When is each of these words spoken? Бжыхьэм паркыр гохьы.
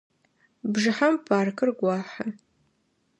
Бжыхьэм 0.71 1.15
паркыр 1.27 1.69
гохьы. 1.79 2.27